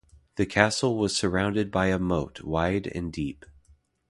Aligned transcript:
The 0.35 0.47
castle 0.47 0.97
was 0.97 1.15
surrounded 1.15 1.69
by 1.69 1.89
a 1.89 1.99
moat 1.99 2.41
wide 2.41 2.87
and 2.87 3.13
deep. 3.13 3.45